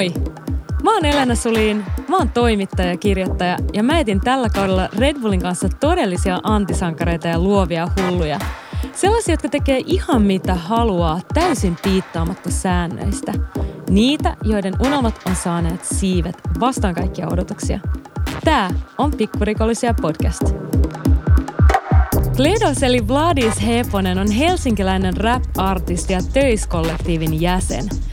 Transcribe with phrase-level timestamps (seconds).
[0.00, 0.12] Moi!
[0.82, 5.20] Mä oon Elena Sulin, mä oon toimittaja ja kirjoittaja ja mä etin tällä kaudella Red
[5.20, 8.38] Bullin kanssa todellisia antisankareita ja luovia hulluja.
[8.92, 13.32] Sellaisia, jotka tekee ihan mitä haluaa täysin piittaamatta säännöistä.
[13.90, 17.80] Niitä, joiden unelmat on saaneet siivet vastaan kaikkia odotuksia.
[18.44, 20.42] Tää on Pikkurikollisia podcast.
[22.36, 28.09] Kledos eli Vladis Heponen on helsinkiläinen rap-artisti ja töiskollektiivin jäsen.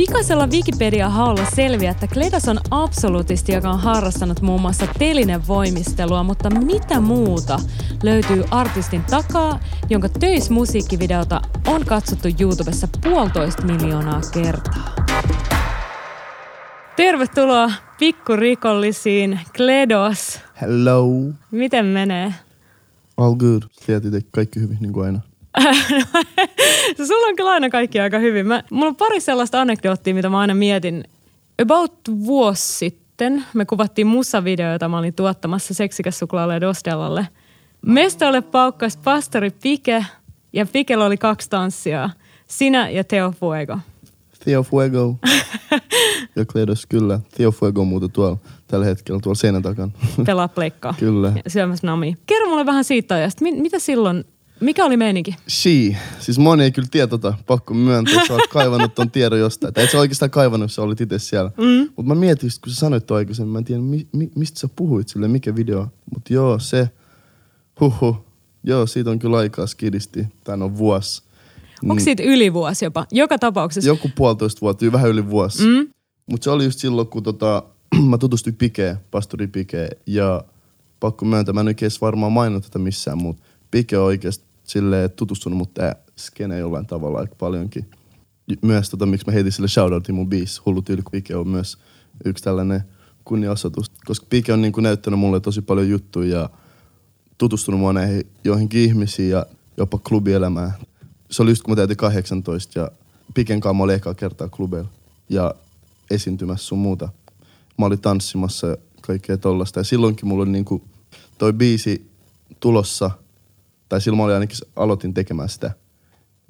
[0.00, 7.00] Pikaisella Wikipedia-haulla selviää, että Kledos on absolutisti, joka on harrastanut muun muassa telinevoimistelua, mutta mitä
[7.00, 7.60] muuta
[8.02, 14.94] löytyy artistin takaa, jonka töismusiikkivideota on katsottu YouTubessa puolitoista miljoonaa kertaa.
[16.96, 20.40] Tervetuloa pikkurikollisiin, Kledos.
[20.60, 21.06] Hello.
[21.50, 22.34] Miten menee?
[23.16, 23.62] All good.
[23.86, 25.20] Tiedät kaikki hyvin, niin kuin aina.
[27.06, 28.46] Sulla on kyllä aina kaikki aika hyvin.
[28.46, 31.04] Mä, mulla on pari sellaista anekdoottia, mitä mä aina mietin.
[31.62, 31.94] About
[32.26, 37.28] vuosi sitten me kuvattiin musavideo, jota mä olin tuottamassa seksikäs suklaalle Dostellalle.
[37.86, 40.04] Mestolle paukkas pastori Pike
[40.52, 42.10] ja Pikellä oli kaksi tanssia.
[42.46, 43.78] Sinä ja Teo Fuego.
[44.44, 45.16] Theo Fuego.
[46.36, 47.20] ja Kledos, kyllä.
[47.36, 49.92] Theo Fuego on muuten tuolla tällä hetkellä tuolla seinän takana.
[50.26, 50.94] Pelaa pleikkaa.
[50.98, 51.32] kyllä.
[51.46, 52.16] Syömässä nami.
[52.26, 53.42] Kerro mulle vähän siitä ajasta.
[53.44, 54.24] Mi- mitä silloin,
[54.60, 55.36] mikä oli meininki?
[55.48, 55.96] She.
[56.18, 59.74] Siis moni ei kyllä tiedä tota, pakko myöntää, että sä oot kaivannut ton tiedon jostain.
[59.74, 61.50] Tai et sä oikeastaan kaivannut, sä olit itse siellä.
[61.56, 61.92] Mm.
[61.96, 64.60] Mutta mä mietin just, kun sä sanoit toi aikaisemmin, mä en tiedä, mi- mi- mistä
[64.60, 65.88] sä puhuit sille, mikä video.
[66.14, 66.88] Mutta joo, se,
[67.80, 68.16] huhu.
[68.64, 70.26] Joo, siitä on kyllä aikaa skidisti.
[70.44, 71.22] Tän on vuosi.
[71.88, 73.06] Onko siitä yli vuosi jopa?
[73.12, 73.88] Joka tapauksessa.
[73.90, 75.62] Joku puolitoista vuotta, vähän yli vuosi.
[75.66, 75.88] Mm.
[76.26, 77.62] Mutta se oli just silloin, kun tota,
[78.10, 79.88] mä tutustuin Pikeen, pastori Pikeen.
[80.06, 80.44] Ja
[81.00, 85.58] pakko myöntää, mä en oikein varmaan maininnut tätä missään, mutta Pike on oikeasti silleen tutustunut
[85.58, 87.86] mut tää skene jollain tavalla aika paljonkin.
[88.62, 91.78] Myös tota, miksi mä heitin sille shoutoutin mun biis, Hullu Pike on myös
[92.24, 92.82] yksi tällainen
[93.24, 93.90] kunniaosoitus.
[94.04, 96.50] Koska Pike on niinku näyttänyt mulle tosi paljon juttuja ja
[97.38, 100.72] tutustunut mua näihin joihinkin ihmisiin ja jopa klubielämään.
[101.30, 102.90] Se oli just kun mä täytin 18 ja
[103.34, 104.88] Piken kanssa mä olin ekaa kertaa klubeilla
[105.28, 105.54] ja
[106.10, 107.08] esiintymässä sun muuta.
[107.78, 109.80] Mä olin tanssimassa ja kaikkea tollasta.
[109.80, 110.82] Ja silloinkin mulla oli niinku
[111.38, 112.10] toi biisi
[112.60, 113.10] tulossa,
[113.90, 115.70] tai silloin mä olin ainakin aloitin tekemään sitä.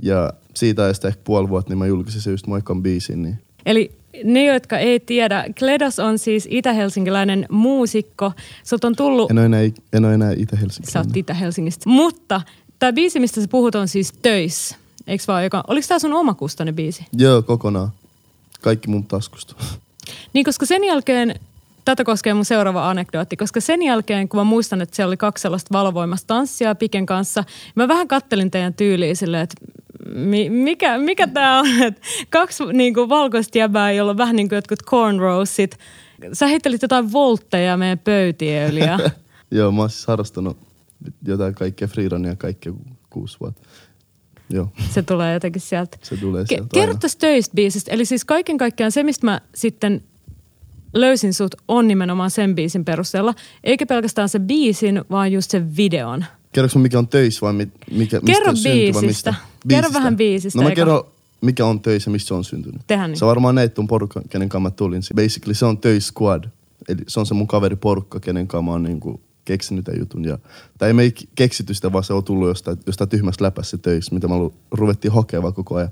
[0.03, 3.23] Ja siitä ajasta ehkä puoli vuotta, niin mä julkaisin se just mun ekan biisin.
[3.23, 3.93] Niin Eli
[4.25, 8.33] ne, jotka ei tiedä, Kledos on siis itä-helsinkiläinen muusikko.
[8.65, 9.61] Sulta on tullut, en ole enää,
[9.93, 12.41] en ole enää itse sä oot Itä-Helsingistä, mutta
[12.79, 14.77] tämä biisi, mistä sä puhut, on siis töissä.
[15.07, 15.45] Eikö vaan?
[15.45, 17.07] Joka, oliko tämä sun omakustainen biisi?
[17.13, 17.89] Joo, kokonaan.
[18.61, 19.55] Kaikki mun taskusta.
[20.33, 21.41] Niin, koska sen jälkeen,
[21.85, 25.43] tätä koskee mun seuraava anekdootti, koska sen jälkeen, kun mä muistan, että siellä oli kaksi
[25.43, 29.57] sellaista valovoimasta tanssia Piken kanssa, mä vähän kattelin teidän tyyliä silleen, että
[30.15, 34.49] mi, mikä, mikä tää on, että kaksi niin kuin valkoista jäbää, jolla on vähän niin
[34.49, 35.79] kuin jotkut cornrowsit.
[36.33, 37.99] Sä heittelit jotain voltteja meidän
[38.89, 38.99] ja
[39.59, 40.57] Joo, mä oon siis harrastanut
[41.27, 42.73] jotain kaikkea freerunia kaikkea
[43.11, 43.69] kuusi vuotta.
[44.51, 45.99] Joo, se tulee jotenkin sieltä.
[46.03, 47.01] se tulee Ke- sieltä kerro aina.
[47.01, 47.93] tästä töistä biisistä.
[47.93, 50.03] Eli siis kaiken kaikkiaan se, mistä mä sitten
[50.95, 53.35] löysin sut, on nimenomaan sen biisin perusteella.
[53.65, 56.25] Eikä pelkästään se biisin, vaan just sen videon.
[56.53, 59.07] Kerroks mikä on töissä vai mi- mikä, mistä Kerro on vai biisistä.
[59.07, 59.35] mistä?
[59.69, 60.75] Kerro vähän biisistä No mä eka.
[60.77, 61.05] kerron
[61.41, 62.81] mikä on töissä ja mistä se on syntynyt.
[62.87, 63.19] Tehdään niin.
[63.19, 65.03] Sä varmaan näit tuon porukan, kenen kanssa mä tulin.
[65.15, 66.45] Basically se on töis squad.
[66.89, 70.25] Eli se on se mun kaveriporukka, kenen kanssa mä oon niinku keksinyt tämän jutun.
[70.25, 70.39] Ja,
[70.79, 74.15] tai ei me ei keksity sitä, vaan se on tullut jostain, jostain tyhmästä läpässä töissä,
[74.15, 74.35] mitä mä
[74.71, 75.91] ruvettiin hokea koko ajan.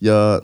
[0.00, 0.42] Ja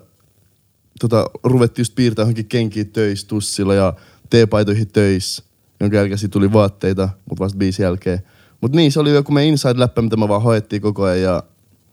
[0.99, 3.93] tota, ruvettiin just piirtää johonkin kenkiin töissä tussilla ja
[4.29, 5.43] teepaitoihin töissä,
[5.79, 8.19] jonka jälkeen siitä tuli vaatteita, mutta vasta biisin jälkeen.
[8.61, 11.43] Mutta niin, se oli joku meidän inside-läppä, mitä me vaan hoettiin koko ajan ja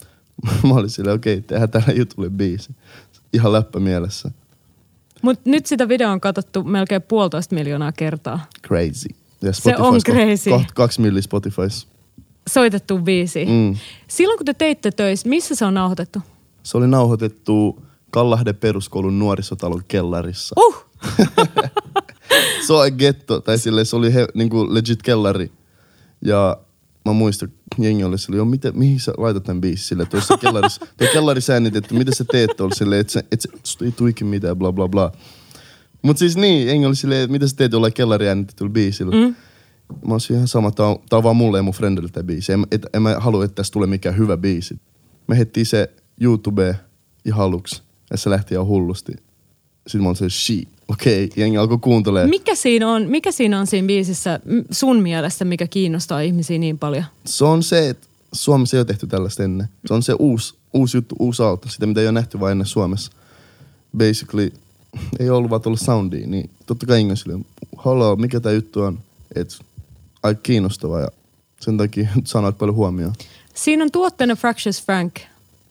[0.68, 2.74] mä olin silleen, okei, okay, tehdään tällä jutulle biisi.
[3.32, 4.30] Ihan läppä mielessä.
[5.22, 8.46] Mutta nyt sitä videoa on katsottu melkein puolitoista miljoonaa kertaa.
[8.66, 9.08] Crazy.
[9.42, 10.50] Ja Se on crazy.
[10.50, 11.88] Kohta kaksi milli Spotifys.
[12.48, 13.46] Soitettu biisi.
[13.46, 13.76] Mm.
[14.08, 16.22] Silloin kun te teitte töissä, missä se on nauhoitettu?
[16.62, 20.54] Se oli nauhoitettu Kallahden peruskoulun nuorisotalon kellarissa.
[20.58, 20.84] Uh!
[22.66, 25.52] Se on getto, tai sille se oli he, niinku legit kellari.
[26.24, 26.56] Ja
[27.04, 30.86] mä muistan, jengi oli silleen, joo, miten, mihin sä laitat tämän biisin sille, tuossa kellarissa,
[30.96, 34.56] tuo kellarisäännit, että mitä sä teet tuolla silleen, että, et sä, susta ei tuikin mitään,
[34.56, 35.12] bla bla bla.
[36.02, 39.16] Mut siis niin, jengi oli silleen, että mitä sä teet jollain kellariäänitetyllä biisillä.
[39.16, 39.34] Mm.
[40.06, 42.52] Mä olisin ihan sama, tää on, tää on vaan mulle ja mun friendille tää biisi.
[42.52, 44.80] En, et, en mä halua, että tästä tulee mikään hyvä biisi.
[45.26, 45.90] Me hettiin se
[46.20, 46.74] YouTubeen
[47.24, 49.12] ihan aluksi, ja se lähti ihan hullusti.
[49.86, 50.54] Sitten mä olin se, she,
[50.88, 51.42] okei, okay.
[51.42, 52.30] jengi alkoi kuuntelemaan.
[52.30, 54.40] Mikä siinä on, mikä siinä on siinä biisissä
[54.70, 57.04] sun mielestä, mikä kiinnostaa ihmisiä niin paljon?
[57.26, 59.68] Se on se, että Suomessa ei ole tehty tällaista ennen.
[59.86, 62.66] Se on se uusi, uusi juttu, uusi aalto, sitä mitä ei ole nähty vain ennen
[62.66, 63.12] Suomessa.
[63.98, 64.52] Basically,
[65.18, 67.46] ei ollut vaan tullut soundia, niin totta kai silleen,
[67.76, 68.98] haloo, mikä tää juttu on?
[69.34, 69.58] Et
[70.22, 71.08] aika kiinnostavaa ja
[71.60, 73.12] sen takia sanoit paljon huomioon.
[73.54, 75.14] Siinä on tuotteena Fractious Frank.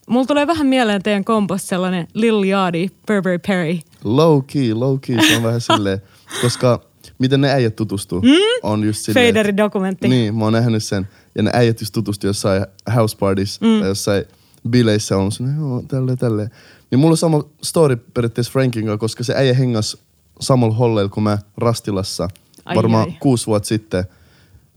[0.08, 3.78] Mulla tulee vähän mieleen teidän komposta sellainen Lil Yachty, Burberry Perry.
[4.04, 6.02] Low key, low key, se on vähän silleen,
[6.42, 6.80] koska
[7.18, 8.28] miten ne äijät tutustuu, mm?
[8.62, 9.34] on just silleen.
[9.34, 10.08] Faderin dokumentti.
[10.08, 11.08] Niin, mä oon nähnyt sen.
[11.34, 13.80] Ja ne äijät just tutustu jossain house parties mm.
[13.80, 14.24] tai jossain
[14.70, 16.50] bileissä on se, joo, tälleen, tälleen.
[16.90, 19.98] Niin mulla on sama story periaatteessa Frankin kanssa, koska se äijä hengas
[20.40, 22.28] samalla holleilla kuin mä Rastilassa.
[22.64, 23.16] Ai varmaan ai.
[23.20, 24.04] kuusi vuotta sitten.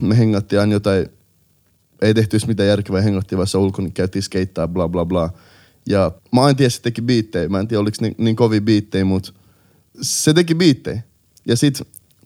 [0.02, 1.10] Me hengattiin aina jotain,
[2.02, 5.30] ei tehty edes mitään järkevää, hengattiin vaan se ulkona, käytiin skeittaa, bla bla bla.
[5.90, 7.50] Ja mä tiesin, että se teki biittejä.
[7.50, 9.34] Mä en tiedä, oliko niin, niin kovia biittejä, mutta
[10.02, 11.02] se teki biittejä.
[11.48, 11.82] Ja sit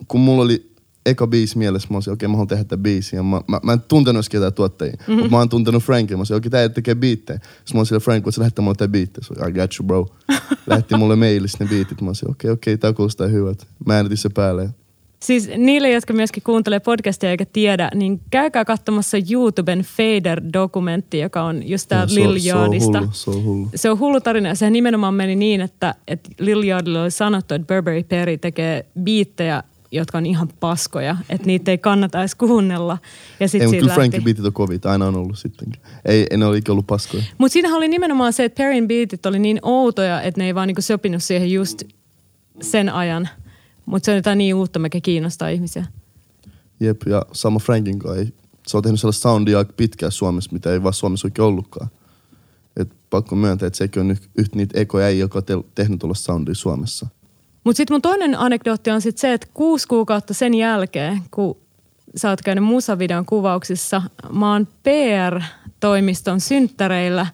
[0.07, 0.75] kun mulla oli
[1.05, 3.23] eka biisi mielessä, mä olisin, okei, okay, mä haluan tehdä tätä biisiä.
[3.23, 5.15] Mä, mä, mä en tuntenut ketään tuottajia, mm-hmm.
[5.15, 6.17] mutta mä oon tuntenut Frankin.
[6.17, 7.39] Mä olisin, okei, okay, tää tekee biittejä.
[7.39, 8.87] Sitten mä olisin, Frank, voit sä lähettää mulle tää?
[9.21, 10.07] Se oli, I got you, bro.
[10.67, 12.01] Lähetti mulle mailissa ne biitit.
[12.01, 13.65] Mä olisin, okei, okay, okei, okay, tää kuulostaa hyvältä.
[13.85, 14.69] Mä äänitin se päälle.
[15.25, 21.67] Siis niille, jotka myöskin kuuntelee podcastia eikä tiedä, niin käykää katsomassa YouTuben Fader-dokumentti, joka on
[21.69, 22.99] just tää No, se Lil se Yardista.
[22.99, 23.69] hullu, se on hullu.
[23.75, 24.49] Se on hullu tarina.
[24.49, 28.85] ja Sehän nimenomaan meni niin, että, että Lil Yardille oli sanottu, että Burberry Perry tekee
[29.03, 32.97] biittejä, jotka on ihan paskoja, että niitä ei kannata edes kuunnella.
[33.39, 35.81] Ja Ei, sit mutta siitä kyllä Frankin biitit on kovit, aina on ollut sittenkin.
[36.05, 37.23] Ei, ei ne ole ollut paskoja.
[37.37, 40.67] Mutta siinähän oli nimenomaan se, että Perryn biitit oli niin outoja, että ne ei vaan
[40.67, 41.83] niinku sopinut siihen just
[42.61, 43.29] sen ajan.
[43.85, 45.85] Mutta se on jotain niin uutta, mikä kiinnostaa ihmisiä.
[46.79, 48.01] Jep, ja sama Frankin.
[48.17, 48.33] Ei,
[48.67, 51.89] se on tehnyt sellaista soundia aika pitkään Suomessa, mitä ei vaan Suomessa oikein ollutkaan.
[52.77, 56.15] Et pakko myöntää, että sekin on yh- yhtä niitä ekoja, joka on te- tehnyt tuolla
[56.15, 57.07] soundia Suomessa.
[57.63, 61.57] Mutta sitten mun toinen anekdootti on sitten se, että kuusi kuukautta sen jälkeen, kun
[62.15, 64.01] sä oot käynyt musavideon kuvauksissa,
[64.31, 67.27] mä oon PR-toimiston synttäreillä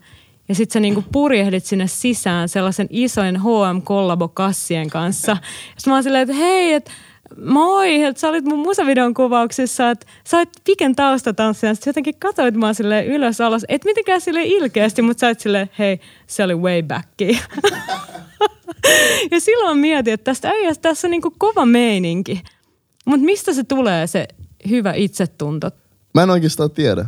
[0.52, 5.38] ja sitten sä niinku purjehdit sinne sisään sellaisen isoin HM-kollabokassien kanssa.
[5.78, 6.92] Sitten mä oon silleen, että hei, että
[7.46, 11.74] moi, että sä olit mun musavideon kuvauksissa, että sä olit Piken taustatanssija.
[11.74, 15.70] Sitten jotenkin katsoit mua silleen ylös alas, et mitenkään sille ilkeästi, mutta sä oot silleen,
[15.80, 17.40] hei, se oli way backi.
[19.32, 22.42] Ja silloin mietin, että tästä äijästä tässä on niinku kova meininki.
[23.06, 24.28] Mutta mistä se tulee se
[24.70, 25.72] hyvä itsetunto?
[26.14, 27.06] Mä en oikeastaan tiedä.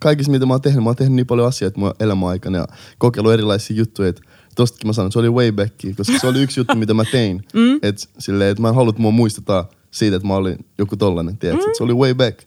[0.00, 2.66] Kaikissa mitä mä oon tehnyt, mä oon tehnyt niin paljon asioita mun elämän aikana ja
[2.98, 4.22] kokeillut erilaisia juttuja, että
[4.56, 7.04] tostakin mä sanon, että se oli way back, koska se oli yksi juttu, mitä mä
[7.04, 7.44] tein.
[7.54, 7.78] Mm.
[7.82, 11.38] Et, silleen, että mä en halua, että mua muistetaan siitä, että mä olin joku tollanen,
[11.38, 11.66] tiedätkö?
[11.66, 11.72] Mm.
[11.76, 12.42] Se oli way back.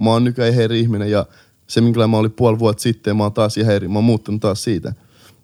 [0.00, 1.26] Mä oon nykyään ihan eri ihminen ja
[1.66, 3.88] se, minkälainen mä olin puoli vuotta sitten, mä oon taas ihan eri.
[3.88, 4.92] Mä oon muuttunut taas siitä.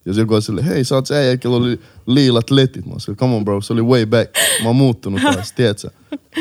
[0.04, 2.86] Jos joku on silleen, hei, sä oot se äijä, oli liilat letit.
[2.86, 4.30] Mä oon come on bro, se oli way back.
[4.62, 5.90] Mä oon muuttunut taas, tiedätkö?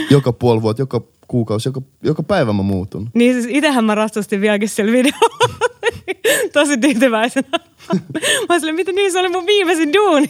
[0.10, 3.10] Joka puoli vuotta, joka kuukausi, joka, joka päivä mä muutun.
[3.14, 5.56] Niin siis itähän mä ratsastin vieläkin sillä videolla.
[6.54, 7.60] Tosi tyytyväisenä.
[8.50, 10.30] Mä silleen, miten niin se oli mun viimeisin duuni.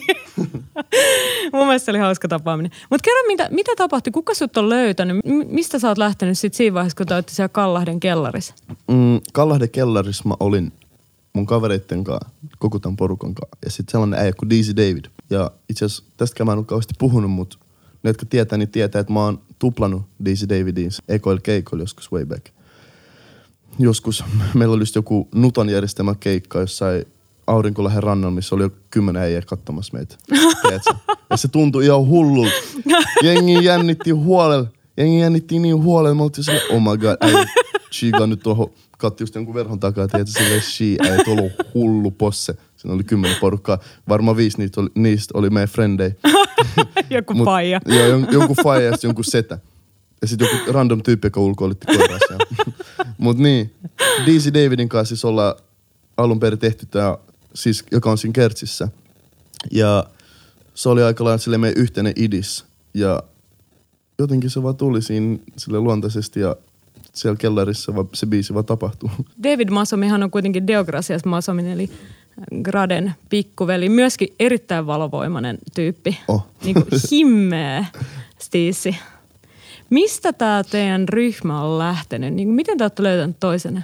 [1.53, 2.71] mun mielestä se oli hauska tapaaminen.
[2.89, 4.11] Mutta kerro, mitä, mitä tapahtui?
[4.11, 5.17] Kuka sut on löytänyt?
[5.25, 8.53] M- mistä sä oot lähtenyt sit siinä vaiheessa, kun te siellä Kallahden kellarissa?
[8.87, 10.73] Mm, Kallahden kellarissa mä olin
[11.33, 13.57] mun kavereitten kanssa, koko tämän porukan kanssa.
[13.65, 15.05] Ja sitten sellainen äijä kuin Deezy David.
[15.29, 17.57] Ja itse asiassa tästäkään mä en ole kauheasti puhunut, mutta
[18.05, 22.25] ne, jotka tietää, niin tietää, että mä oon tuplannut Deezy Davidin ekoil keikoilla joskus way
[22.25, 22.45] back.
[23.79, 27.05] Joskus meillä oli just joku Nuton järjestämä keikka jossain
[27.47, 30.15] Aurinkolahden rannalla, missä oli jo kymmenen äijää katsomassa meitä.
[31.29, 32.53] Ja se tuntui ihan hullulta.
[33.23, 34.67] Jengi jännitti huolella.
[34.97, 36.15] Jengi jännitti niin huolella.
[36.15, 37.45] Mä oltiin silleen, oh my god, äijä,
[37.91, 40.85] Chiga nyt tuohon, katsi just jonkun verhon takaa, tiedätkö, silleen, she,
[41.25, 42.55] tuolla on hullu posse.
[42.77, 43.79] Siinä oli kymmenen porukkaa.
[44.09, 46.11] Varmaan viisi niistä oli, niistä oli meidän frendei.
[47.09, 47.81] Joku Mut- paija.
[47.97, 49.59] Joo, jon, jonkun faija ja jonkun setä.
[50.21, 52.45] Ja sitten joku random tyyppi, joka ulkoilitti koiraa siellä.
[53.17, 53.73] Mut niin,
[54.25, 55.55] DC Davidin kanssa siis ollaan
[56.17, 57.17] alun perin tehty tää,
[57.53, 58.87] siis, joka on siinä Kertsissä.
[59.71, 60.05] Ja
[60.73, 62.65] se oli aika lailla sille meidän yhteinen idis.
[62.93, 63.23] Ja
[64.19, 66.55] jotenkin se vaan tuli siinä sille luontaisesti ja
[67.15, 69.09] siellä kellarissa vaan, se biisi vaan tapahtuu.
[69.43, 71.89] David Masomihan on kuitenkin Deogracias Masomin, eli
[72.61, 73.89] Graden pikkuveli.
[73.89, 76.19] Myöskin erittäin valovoimainen tyyppi.
[76.27, 76.47] Oh.
[76.63, 77.85] Niin kuin himmeä
[78.39, 78.95] stiissi.
[79.89, 82.33] Mistä tämä teidän ryhmä on lähtenyt?
[82.33, 83.83] Niin kuin miten te olette löytäneet toisenne?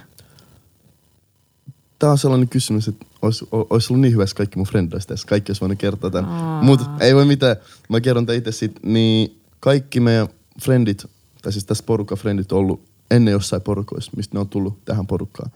[1.98, 5.08] Tää on sellainen kysymys, että olisi, olisi ollut niin hyvä, jos kaikki mun friendit olisi
[5.08, 5.28] tässä.
[5.28, 6.64] Kaikki olisi voinut kertoa tämän.
[6.64, 7.56] Mutta ei voi mitään.
[7.88, 8.72] Mä kerron tämän itse sit.
[8.82, 10.28] Niin kaikki meidän
[10.62, 11.06] friendit,
[11.42, 15.06] tai siis tässä porukka friendit on ollut ennen jossain porukoissa, mistä ne on tullut tähän
[15.06, 15.50] porukkaan.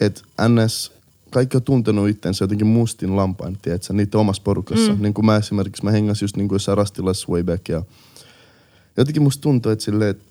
[0.00, 0.92] Et NS,
[1.30, 4.92] kaikki on tuntenut itsensä jotenkin mustin lampain, tiedätkö, niiden omassa porukassa.
[4.92, 5.02] Mm.
[5.02, 7.82] Niin kuin mä esimerkiksi, mä hengasin just niin kuin jossain Rastilassa way back ja
[8.96, 10.24] jotenkin musta tuntuu, että silleen, että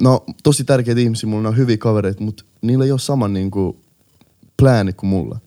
[0.00, 3.76] no tosi tärkeitä ihmisiä, mulla on hyviä kavereita, mutta niillä ei ole sama niinku
[4.56, 5.38] plääni kuin mulla.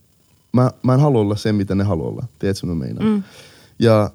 [0.53, 2.25] Mä, mä en halua olla se, mitä ne haluaa olla.
[2.39, 3.09] Tiedätkö, mä meinaan?
[3.09, 3.23] Mm.
[3.79, 4.11] Ja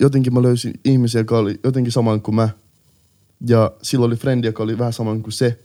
[0.00, 2.48] jotenkin mä löysin ihmisiä, joka oli jotenkin saman kuin mä.
[3.46, 5.58] Ja silloin oli frendi, joka oli vähän saman kuin se.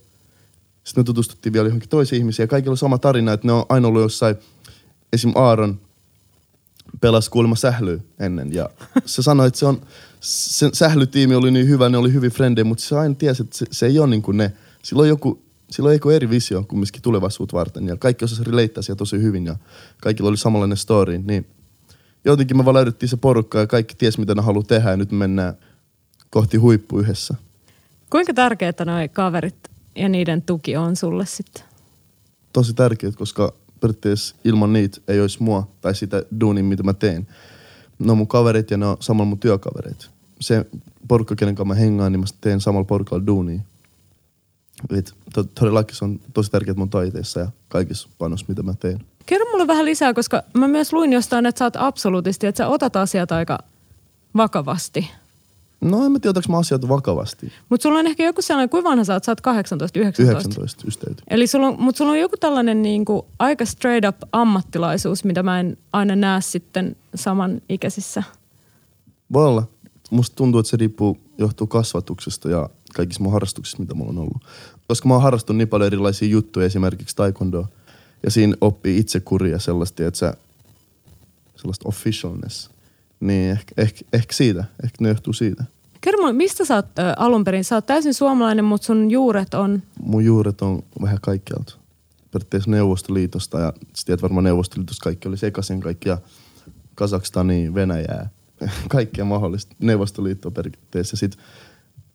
[0.84, 2.46] Sitten me tutustuttiin vielä johonkin toisiin ihmisiä.
[2.46, 4.36] Kaikilla oli sama tarina, että ne on aina ollut jossain,
[5.12, 5.32] esim.
[5.34, 5.80] Aaron
[7.00, 8.54] pelasi kuulemma sählyä ennen.
[8.54, 8.70] Ja
[9.06, 9.80] se sanoi, että se on,
[10.20, 13.66] se sählytiimi oli niin hyvä, ne oli hyvin frendejä, mutta se aina tiesi, että se,
[13.70, 14.52] se ei ole niin kuin ne.
[14.82, 17.88] Silloin joku, silloin joku eri visio kumminkin tulevaisuutta varten.
[17.88, 19.56] Ja kaikki osasivat releittää siellä tosi hyvin ja
[20.02, 21.18] kaikilla oli samanlainen story.
[21.18, 21.46] Niin
[22.24, 25.12] jotenkin me vaan löydettiin se porukka ja kaikki ties mitä ne haluaa tehdä ja nyt
[25.12, 25.54] me mennään
[26.30, 27.34] kohti huippu yhdessä.
[28.12, 31.64] Kuinka tärkeää noi kaverit ja niiden tuki on sulle sitten?
[32.52, 37.26] Tosi tärkeää, koska periaatteessa ilman niitä ei olisi mua tai sitä duunia, mitä mä teen.
[37.98, 40.10] Ne on mun kaverit ja ne on samalla mun työkaverit.
[40.40, 40.66] Se
[41.08, 43.60] porukka, kenen kanssa mä hengaan, niin mä teen samalla porukalla duunia.
[44.96, 49.04] Et to- todellakin se on tosi tärkeää mun taiteessa ja kaikissa panossa, mitä mä teen.
[49.26, 52.68] Kerro mulle vähän lisää, koska mä myös luin jostain, että sä oot absoluutisti, että sä
[52.68, 53.58] otat asiat aika
[54.36, 55.10] vakavasti.
[55.82, 57.52] No en mä tiedä, otaks mä asiat vakavasti.
[57.68, 59.24] Mutta sulla on ehkä joku sellainen, kuinka vanha sä oot?
[59.24, 60.32] Sä oot 18, 19.
[60.32, 61.22] 19 ystävyt.
[61.30, 65.42] Eli sulla on, mutta sulla on joku tällainen niin kuin aika straight up ammattilaisuus, mitä
[65.42, 68.22] mä en aina näe sitten samanikäisissä.
[69.32, 69.66] Voi olla.
[70.10, 74.46] Musta tuntuu, että se riippuu, johtuu kasvatuksesta ja kaikista mun harrastuksista, mitä mulla on ollut.
[74.88, 77.68] Koska mä oon harrastunut niin paljon erilaisia juttuja, esimerkiksi taekwondoa.
[78.22, 80.34] Ja siinä oppii itsekuria sellaista, että sä,
[81.56, 82.70] sellaista officialness.
[83.22, 85.64] Niin ehkä, ehkä, ehkä siitä, ehkä ne johtuu siitä.
[86.00, 87.64] Kerro mistä sä oot ö, alun perin?
[87.64, 89.82] Sä oot täysin suomalainen, mutta sun juuret on...
[90.02, 91.74] Mun juuret on vähän kaikkialta.
[92.32, 96.18] Periaatteessa Neuvostoliitosta ja sä tiedät varmaan Neuvostoliitosta kaikki oli sekaisin kaikkia
[96.94, 98.30] Kazakstania, Venäjää,
[98.88, 99.76] kaikkea mahdollista.
[99.78, 101.16] Neuvostoliitto periaatteessa.
[101.16, 101.44] Sitten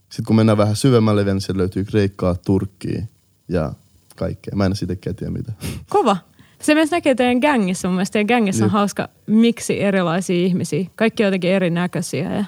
[0.09, 3.05] sit kun mennään vähän syvemmälle niin löytyy Kreikkaa, Turkkia
[3.47, 3.73] ja
[4.15, 4.55] kaikkea.
[4.55, 5.51] Mä en sitäkään tiedä mitä.
[5.89, 6.17] Kova.
[6.61, 7.87] Se myös näkee teidän gängissä.
[7.87, 8.73] Mun mielestä teidän gängissä on Jep.
[8.73, 10.85] hauska miksi erilaisia ihmisiä.
[10.95, 12.33] Kaikki on jotenkin erinäköisiä.
[12.33, 12.45] Ja...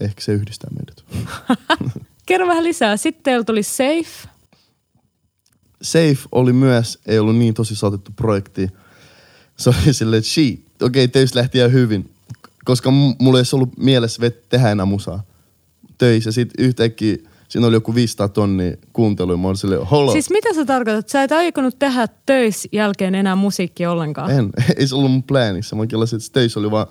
[0.00, 1.26] Ehkä se yhdistää meidät.
[2.26, 2.96] Kerro vähän lisää.
[2.96, 4.28] Sitten teillä tuli Safe.
[5.82, 8.68] Safe oli myös, ei ollut niin tosi saatettu projekti.
[9.56, 12.10] Se oli silleen, että shit, okei, okay, töissä lähti ihan hyvin.
[12.64, 15.24] Koska mulla ei olisi ollut mielessä vet- tehdä enää musaa
[15.98, 16.32] töissä.
[16.32, 17.16] Sitten yhtäkkiä
[17.54, 19.36] siinä oli joku 500 tonnia kuuntelua.
[19.36, 20.12] Mä silleen, holo.
[20.12, 21.08] Siis mitä sä tarkoitat?
[21.08, 24.30] Sä et aikonut tehdä töissä jälkeen enää musiikkia ollenkaan.
[24.30, 25.76] En, ei se ollut mun plänissa.
[25.76, 26.86] Mä kelasin, että töissä oli vaan,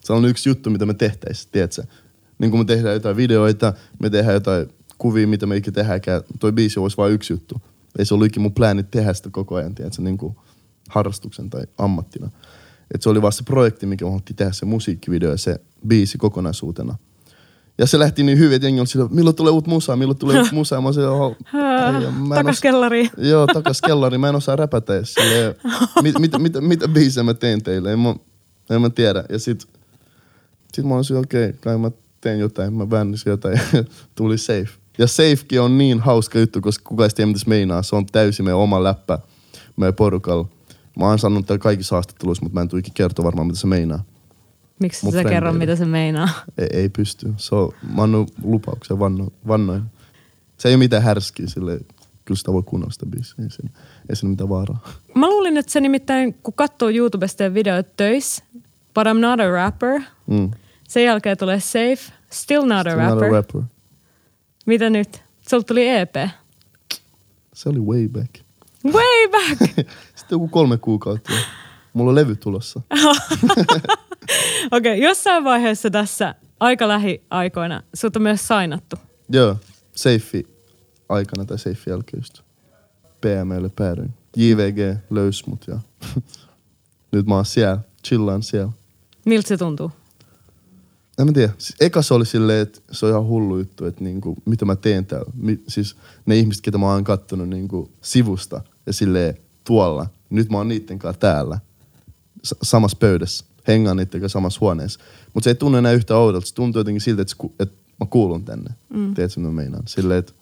[0.00, 1.82] se on yksi juttu, mitä me tehtäisiin, tiedätkö?
[2.38, 4.66] Niin kun me tehdään jotain videoita, me tehdään jotain
[4.98, 6.22] kuvia, mitä me ikinä tehdäänkään.
[6.40, 7.60] Toi biisi olisi vain yksi juttu.
[7.98, 10.02] Ei se ollut ikinä mun plääni tehdä sitä koko ajan, tiedätkö?
[10.02, 10.36] Niin kuin
[10.88, 12.30] harrastuksen tai ammattina.
[12.94, 16.18] Et se oli vaan se projekti, mikä me haluttiin tehdä se musiikkivideo ja se biisi
[16.18, 16.98] kokonaisuutena.
[17.78, 20.40] Ja se lähti niin hyvin, että jengi oli sillä, milloin tulee uut musaa, milloin tulee
[20.40, 20.80] uut musaa.
[20.80, 21.36] Mä olin "Oh,
[22.34, 23.10] Takas kellariin.
[23.30, 24.18] Joo, takas kellari.
[24.18, 25.14] Mä en osaa räpätä edes.
[25.14, 25.54] Silleen,
[26.02, 27.92] mit, mit, mit, mitä biisejä mä teen teille?
[27.92, 28.14] En mä,
[28.70, 29.24] en mä tiedä.
[29.28, 29.68] Ja sit,
[30.72, 31.90] sit mä olin okei, okay, kai mä
[32.20, 32.72] teen jotain.
[32.74, 33.60] Mä vännisin jotain
[34.14, 34.68] tuli safe.
[34.98, 37.82] Ja safekin on niin hauska juttu, koska kukaan ei tiedä, mitä se meinaa.
[37.82, 39.18] Se on täysin meidän oma läppä
[39.76, 40.48] meidän porukalla.
[40.98, 43.66] Mä oon sanonut täällä kaikissa haastatteluissa, mutta mä en tule ikinä kertoa varmaan, mitä se
[43.66, 44.04] meinaa.
[44.80, 46.28] Miksi sä kerro, mitä se meinaa?
[46.58, 47.34] Ei, ei pysty.
[47.36, 49.82] Se on, mä annoin lupauksen, vanno, vannoin.
[50.58, 51.80] Se ei ole mitään härskiä sille.
[52.24, 53.34] Kyllä sitä voi kuunnella sitä biisiä.
[53.44, 53.70] Ei siinä,
[54.08, 54.88] ei siinä mitään vaaraa.
[55.14, 58.44] Mä luulin, että se nimittäin, kun katsoo YouTubesta ja videoita töissä,
[58.94, 60.00] but I'm not a rapper.
[60.26, 60.50] Mm.
[60.88, 63.14] Sen jälkeen tulee Safe, still not a Still rapper.
[63.14, 63.62] not a rapper.
[64.66, 65.22] Mitä nyt?
[65.50, 66.14] Sulta tuli EP.
[67.54, 68.30] Se oli way back.
[68.84, 69.60] Way back!
[70.16, 71.32] Sitten joku kolme kuukautta.
[71.92, 72.80] Mulla on levy tulossa.
[74.72, 78.96] Okei, okay, jossain vaiheessa tässä aika lähiaikoina sut on myös sainattu.
[79.28, 79.56] Joo,
[79.94, 80.46] Seifi
[81.08, 82.40] aikana tai Seifi jälkeen just.
[83.20, 84.14] PMlle päädyin.
[84.36, 85.78] JVG löysi mut ja
[87.12, 88.72] nyt mä oon siellä, chillaan siellä.
[89.24, 89.90] Miltä se tuntuu?
[91.18, 91.52] En mä tiedä.
[91.58, 94.76] Siis eka se oli silleen, että se on ihan hullu juttu, että niinku, mitä mä
[94.76, 95.32] teen täällä.
[95.34, 100.06] Mi- siis ne ihmiset, ketä mä oon kattonut niinku sivusta ja silleen tuolla.
[100.30, 101.58] Nyt mä oon niitten kanssa täällä.
[102.44, 103.44] S- samassa pöydässä.
[103.68, 105.00] Hengaan niitten kanssa samassa huoneessa.
[105.34, 106.46] Mutta se ei tunnu enää yhtä oudolta.
[106.46, 108.70] Se tuntuu jotenkin siltä, että, että mä kuulun tänne.
[108.88, 109.14] Mm.
[109.14, 109.82] Tiedätkö, mitä mä meinaan?
[109.86, 110.32] Silleen, että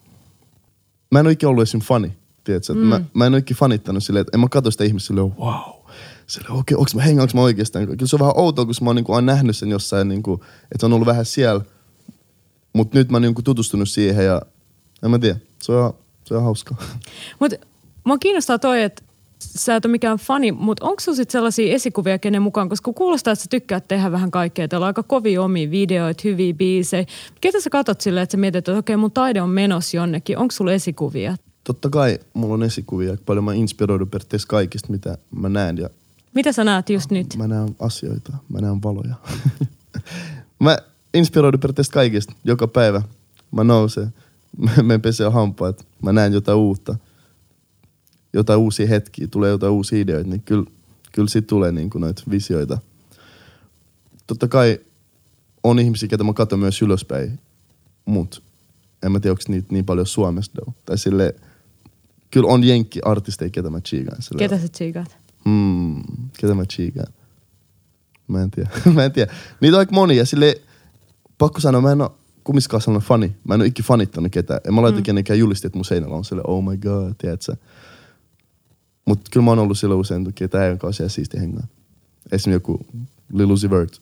[1.11, 1.81] mä en ole ikinä ollut esim.
[1.81, 2.13] fani.
[2.45, 2.75] Tiedätkö?
[2.75, 2.81] Mm.
[2.81, 5.85] Mä, mä en ole ikinä fanittanut silleen, että en mä katso sitä ihmistä silleen, wow.
[6.27, 7.87] Silleen, okei, okay, onks mä hengaanko mä oikeastaan?
[7.87, 10.23] Kyllä se on vähän outoa, kun mä oon, niin kuin, oon nähnyt sen jossain, niin
[10.23, 11.65] kuin, että se on ollut vähän siellä.
[12.73, 14.43] Mutta nyt mä oon niin kuin, tutustunut siihen ja
[15.03, 15.39] en mä tiedä.
[15.63, 16.83] Se on, se on hauskaa.
[17.41, 17.57] Mutta
[18.05, 19.03] mua kiinnostaa toi, että
[19.57, 22.69] sä et ole mikään fani, mutta onko sulla sit sellaisia esikuvia kenen mukaan?
[22.69, 24.69] Koska kuulostaa, että sä tykkäät tehdä vähän kaikkea.
[24.69, 27.07] Teillä on aika kovia omia videoita, hyviä biisejä.
[27.41, 30.39] Ketä sä katot silleen, että sä mietit, että okei, mun taide on menossa jonnekin.
[30.39, 31.37] Onko sulla esikuvia?
[31.65, 33.17] Totta kai mulla on esikuvia.
[33.27, 35.79] Paljon mä inspiroidun periaatteessa kaikista, mitä mä näen.
[35.79, 35.91] Ja
[36.35, 37.37] Mitä sä näet just nyt?
[37.37, 39.15] Mä näen asioita, mä näen valoja.
[40.59, 40.79] Mä
[41.15, 43.03] inspiroidun periaatteessa kaikista joka päivä.
[43.51, 44.15] Mä nousen,
[44.65, 46.97] mä menen pesee hampaat, mä näen jotain uutta,
[48.35, 50.65] jotain uusia hetkiä, tulee jotain uusia ideoita, niin kyllä,
[51.13, 52.79] kyllä siitä tulee niin kuin noita visioita.
[54.27, 54.79] Totta kai
[55.63, 57.39] on ihmisiä, ketä mä katson myös ylöspäin,
[58.05, 58.43] mut
[59.03, 60.77] en mä tiedä, onko niitä niin paljon Suomessa though.
[60.85, 61.35] Tai sille,
[62.31, 64.23] kyllä on jenkki artisteja, ketä mä chiikaan.
[64.23, 65.17] Sille, Ketä sä tsiikaat?
[65.45, 66.03] Hmm,
[66.41, 67.13] ketä mä chiikaan?
[68.29, 68.71] Mä en tiedä.
[68.95, 69.33] mä en tiedä.
[69.61, 70.25] Niitä on aika monia.
[70.25, 70.61] Sille,
[71.39, 73.37] pakko sanoa, mä en oo kumminkaan sellainen fani.
[73.45, 74.61] Mä en oo ikinä fanittanut ketään.
[74.65, 75.03] En mä laita mm.
[75.03, 77.57] kenenkään julisti, että mun seinällä on sille, oh my god, tiedätkö?
[79.05, 81.67] Mut kyllä mä oon ollut silloin usein, ketä äijän kanssa siellä siisti hengaa.
[82.33, 82.87] Esimerkiksi joku
[83.33, 84.01] Lil Uzi Vert.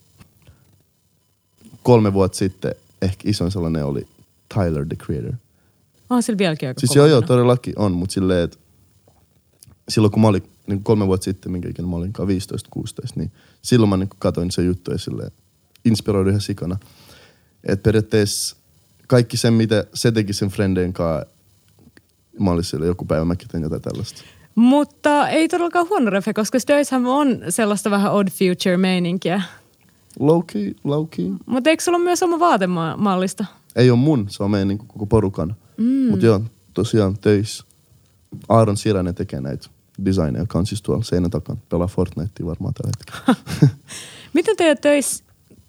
[1.83, 4.07] Kolme vuotta sitten ehkä isoin sellainen oli
[4.55, 5.33] Tyler, the Creator.
[6.11, 8.59] On sillä vieläkin aika Siis kova joo, joo, todellakin on, mutta silleen, että
[9.89, 12.13] silloin kun mä olin niin kolme vuotta sitten, minkä ikinä mä olin
[12.77, 12.83] 15-16,
[13.15, 13.33] niin
[13.63, 15.31] silloin mä niin katoin se juttu ja silleen
[15.85, 16.77] inspiroidin ihan sikana.
[17.65, 18.57] Että periaatteessa
[19.07, 21.27] kaikki se, mitä se teki sen friendien kanssa,
[22.41, 24.23] mä olin siellä joku päivä mäkin tein jotain tällaista.
[24.55, 29.43] Mutta ei todellakaan huono refe, koska Stöishän on sellaista vähän odd future-meininkiä.
[30.21, 31.37] Low-key, low-key.
[31.47, 33.45] Mutta eikö sulla ole myös oma vaatemallista?
[33.77, 35.57] Ei ole mun, se on meidän niin koko porukan.
[35.77, 36.11] Mm.
[36.11, 36.41] Mutta joo,
[36.75, 37.65] tosiaan töissä.
[38.49, 39.69] Aaron Siranen tekee näitä
[40.05, 41.61] designeja, on siis tuolla seinän takana.
[41.69, 43.41] Pelaa Fortnitea varmaan tällä hetkellä.
[44.35, 45.25] Miten teidän töissä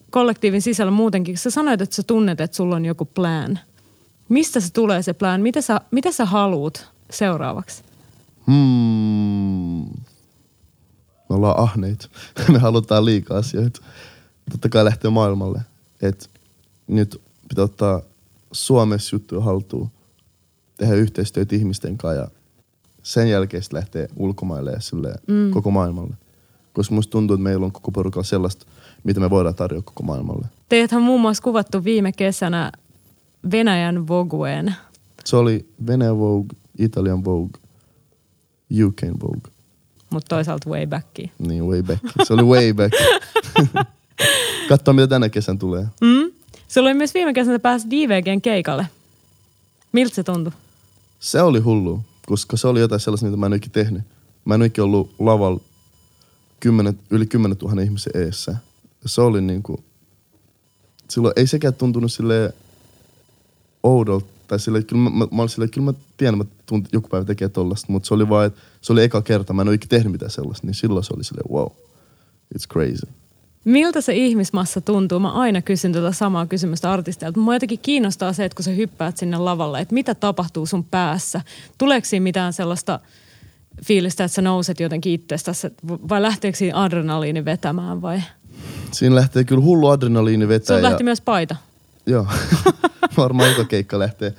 [0.09, 3.59] kollektiivin sisällä muutenkin, sä sanoit, että sä tunnet, että sulla on joku plan.
[4.29, 5.41] Mistä se tulee se plan?
[5.41, 7.83] Mitä sä, mitä sä haluut seuraavaksi?
[8.47, 9.85] Hmm.
[11.29, 12.07] Me ollaan ahneita.
[12.51, 13.81] Me halutaan liikaa asioita.
[14.51, 15.61] Totta kai lähtee maailmalle.
[16.01, 16.29] Et
[16.87, 18.01] nyt pitää ottaa
[18.51, 19.89] Suomessa juttuja haltuun.
[20.77, 22.27] Tehdä yhteistyötä ihmisten kanssa ja
[23.03, 25.51] sen jälkeen lähtee ulkomaille ja silleen mm.
[25.51, 26.15] koko maailmalle.
[26.73, 28.65] Koska musta tuntuu, että meillä on koko porukalla sellaista,
[29.03, 30.47] mitä me voidaan tarjota koko maailmalle.
[30.69, 32.71] Teidäthän muun muassa kuvattu viime kesänä
[33.51, 34.75] Venäjän Vogueen.
[35.25, 37.61] Se oli Venäjä Vogue, Italian Vogue,
[38.85, 39.51] UK Vogue.
[40.09, 41.31] mutta toisaalta way backiin.
[41.39, 42.01] Niin, way back.
[42.23, 42.93] Se oli way back.
[44.69, 45.87] Katsotaan, mitä tänä kesän tulee.
[46.01, 46.31] Mm?
[46.67, 48.87] Sulla oli myös viime kesänä pääsi DVGn keikalle.
[49.91, 50.53] Miltä se tuntui?
[51.19, 54.03] Se oli hullu, koska se oli jotain sellaista, mitä mä en ole ikinä tehnyt.
[54.45, 55.59] Mä en ole ikinä ollut lavalla
[56.59, 58.55] kymmenen, yli 10 000 ihmisen eessä.
[59.05, 59.83] Se oli niinku,
[61.09, 62.53] silloin ei sekään tuntunut sille
[63.83, 64.32] oudolta.
[64.53, 67.25] Tai sille, kyllä mä, mä, mä olin silleen, kyllä mä tiedän, mä tunt, joku päivä
[67.25, 69.89] tekee tollasta, mutta se oli vaan, että se oli eka kerta, mä en ole ikinä
[69.89, 71.67] tehnyt mitään sellaista, niin silloin se oli silleen, wow,
[72.55, 73.07] it's crazy.
[73.65, 75.19] Miltä se ihmismassa tuntuu?
[75.19, 77.39] Mä aina kysyn tätä samaa kysymystä artisteilta.
[77.39, 81.41] Mua jotenkin kiinnostaa se, että kun sä hyppäät sinne lavalle, että mitä tapahtuu sun päässä?
[81.77, 82.99] Tuleeko siinä mitään sellaista
[83.85, 88.21] fiilistä, että sä nouset jotenkin itsestäsi, vai lähteekö siinä adrenaliini vetämään vai?
[88.91, 90.45] Siinä lähtee kyllä hullu adrenaliini.
[90.45, 90.83] Sulla ja...
[90.83, 91.55] lähti myös paita.
[92.05, 92.27] Joo,
[93.17, 94.33] varmaan joka keikka lähtee.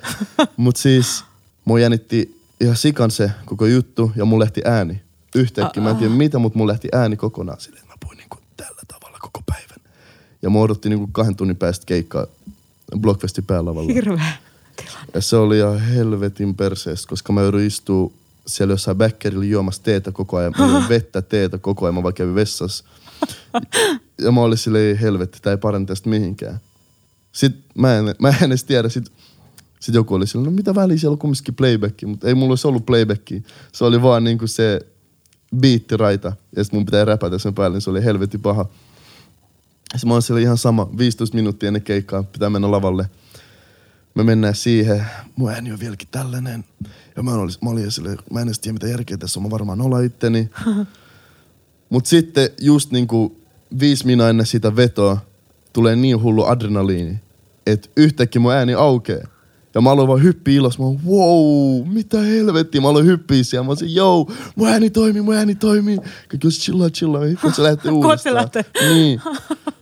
[0.57, 1.23] Mutta siis
[1.65, 5.01] mua jännitti ihan sikan se koko juttu ja mun lähti ääni.
[5.35, 8.81] Yhtäkkiä, mä en tiedä mitä, mutta mun lähti ääni kokonaan silleen, mä puhuin niinku tällä
[8.87, 9.93] tavalla koko päivän.
[10.41, 12.27] Ja mä odotti niinku kahden tunnin päästä keikkaa
[12.99, 13.93] Blockfestin päälavalla.
[13.93, 14.33] Hirveä
[14.75, 15.11] tilanne.
[15.13, 18.11] Ja se oli ihan helvetin perseestä, koska mä jouduin istua
[18.47, 20.53] siellä jossain bäkkerillä juomassa teetä koko ajan.
[20.57, 22.83] Mä vettä teetä koko ajan, mä vaan kävin vessassa.
[24.21, 26.59] Ja mä olin silleen, helvetti, tää ei parane tästä mihinkään.
[27.35, 29.11] Sitten mä en, mä en edes tiedä, sit,
[29.79, 32.67] sit joku oli silleen, no mitä väliä, siellä on kumminkin playbacki, mutta ei mulla olisi
[32.67, 33.43] ollut playbacki.
[33.71, 34.81] Se oli vaan niinku se
[35.59, 38.65] biittiraita, ja sit mun pitää räpätä sen päälle, niin se oli helvetin paha.
[39.91, 43.09] Sitten mä olin siellä ihan sama, 15 minuuttia ennen keikkaa, pitää mennä lavalle.
[44.15, 46.65] Me mennään siihen, mun ääni on vieläkin tällainen.
[47.15, 49.49] Ja mä olin, mä olin silleen, mä en edes tiedä mitä järkeä tässä on, mä
[49.49, 50.49] varmaan olla itteni.
[51.89, 53.41] Mut sitten just niinku
[53.79, 55.17] viisi minaa ennen sitä vetoa
[55.75, 57.21] tulee niin hullu adrenaliini,
[57.65, 59.23] että yhtäkkiä mun ääni aukee.
[59.75, 60.79] Ja mä aloin vaan hyppiä ilos.
[60.79, 62.81] Mä oon, wow, mitä helvettiä.
[62.81, 63.65] Mä aloin hyppiä siellä.
[63.65, 65.97] Mä oon joo, mun ääni toimii, mun ääni toimii.
[65.97, 67.21] Kaikki olisi chillaa, chillaa.
[67.41, 68.35] Kun se lähtee Kohta se uudestaan.
[68.35, 68.65] lähtee.
[68.93, 69.21] Niin.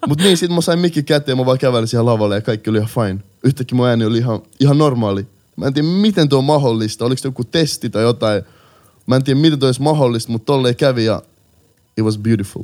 [0.07, 2.77] Mut niin, sit mä sain mikki käteen, mä vaan kävelin siellä lavalle ja kaikki oli
[2.77, 3.19] ihan fine.
[3.43, 5.27] Yhtäkkiä mun ääni oli ihan, ihan normaali.
[5.55, 7.05] Mä en tiedä, miten tuo on mahdollista.
[7.05, 8.43] Oliko se joku testi tai jotain.
[9.05, 11.21] Mä en tiedä, miten tuo olisi mahdollista, mutta tolleen kävi ja
[11.97, 12.63] it was beautiful.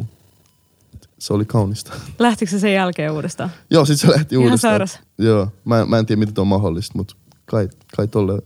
[1.19, 1.93] Se oli kaunista.
[2.19, 3.49] Lähtikö se sen jälkeen uudestaan?
[3.71, 4.71] Joo, sit se lähti Ihan uudestaan.
[4.71, 4.99] sairas.
[5.17, 8.41] Joo, mä, mä en tiedä, miten tuo on mahdollista, mutta kai, kai tolle.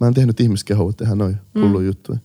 [0.00, 1.62] Mä en tehnyt ihmiskehoa tehdä noin mm.
[1.62, 2.18] hulluja juttuja.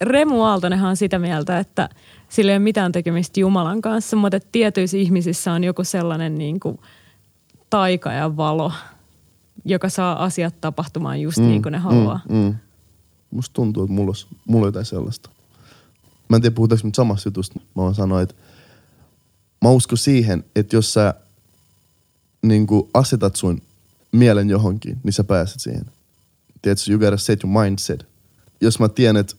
[0.00, 1.88] Remu Aaltonenhan on sitä mieltä, että
[2.28, 6.60] sillä ei ole mitään tekemistä Jumalan kanssa, mutta että tietyissä ihmisissä on joku sellainen niin
[6.60, 6.78] kuin
[7.70, 8.72] taika ja valo,
[9.64, 12.20] joka saa asiat tapahtumaan just mm, niin kuin ne haluaa.
[12.28, 12.54] Mm, mm.
[13.30, 15.30] Musta tuntuu, että mulla, olisi, mulla on jotain sellaista.
[16.28, 17.60] Mä en tiedä, puhutaanko nyt samasta jutusta.
[17.60, 18.34] Mä vaan sanoin, että
[19.64, 21.14] mä uskon siihen, että jos sä
[22.42, 23.62] niinku asetat sun
[24.12, 25.84] mielen johonkin, niin sä pääset siihen.
[26.62, 28.06] Tiedätkö, you gotta set your mindset.
[28.60, 29.34] Jos mä tiedän, että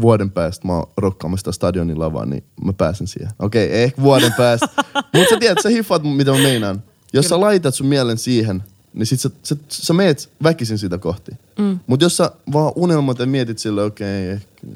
[0.00, 3.30] vuoden päästä mä oon rokkaamassa stadionin lavaa, niin mä pääsen siihen.
[3.38, 4.68] Okei, okay, ehkä vuoden päästä.
[5.14, 6.82] Mutta sä tiedät, sä hiffaat mitä mä meinaan.
[7.12, 11.32] Jos sä laitat sun mielen siihen, niin sit sä, sä, sä meet väkisin sitä kohti.
[11.58, 11.78] Mm.
[11.86, 14.66] Mutta jos sä vaan unelmat ja mietit sille, okei, okay, ehkä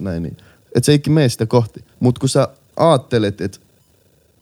[0.00, 0.36] näin, niin
[0.74, 1.84] et sä eikin mene sitä kohti.
[2.00, 3.58] Mutta kun sä ajattelet, että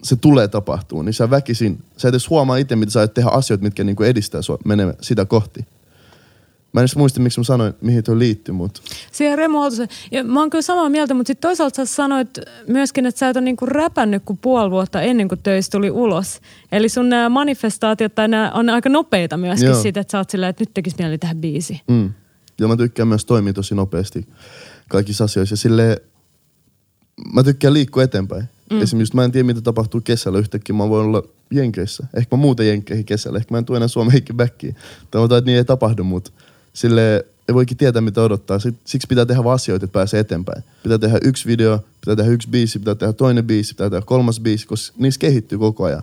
[0.05, 3.31] se tulee tapahtuu, niin sä väkisin, sä et edes huomaa itse, mitä sä aiot tehdä
[3.31, 5.67] asioita, mitkä niinku edistää sua menee sitä kohti.
[6.73, 8.81] Mä en edes muista, miksi mä sanoin, mihin tuo liittyy, mutta...
[9.12, 9.88] Siihen Remu Aaltosen.
[10.11, 12.29] Ja mä oon kyllä samaa mieltä, mutta sitten toisaalta sä sanoit
[12.69, 16.40] myöskin, että sä et ole niinku räpännyt kuin puoli vuotta ennen kuin töistä tuli ulos.
[16.73, 19.83] Eli sun nämä manifestaatiot tai nämä on aika nopeita myöskin Joo.
[19.83, 21.81] siitä, että sä oot silleen, että nyt tekisi mieli tehdä biisi.
[21.88, 22.12] Mm.
[22.61, 24.29] Ja mä tykkään myös toimia tosi nopeasti
[24.88, 25.53] kaikissa asioissa.
[25.53, 25.97] Ja silleen,
[27.33, 28.45] mä tykkään liikkua eteenpäin.
[28.70, 28.83] Mm.
[28.83, 30.77] Esimerkiksi mä en tiedä, mitä tapahtuu kesällä yhtäkkiä.
[30.77, 32.07] Mä voin olla Jenkeissä.
[32.14, 33.38] Ehkä mä muuten Jenkkeihin kesällä.
[33.38, 34.77] Ehkä mä en tule enää Suomeen backiin.
[35.11, 36.31] Toivotaan, että niin ei tapahdu, mutta
[36.72, 38.59] sille ei voikin tietää, mitä odottaa.
[38.59, 40.64] Siksi pitää tehdä asioita, että pääsee eteenpäin.
[40.83, 44.40] Pitää tehdä yksi video, pitää tehdä yksi biisi, pitää tehdä toinen biisi, pitää tehdä kolmas
[44.40, 46.03] biisi, koska niissä kehittyy koko ajan.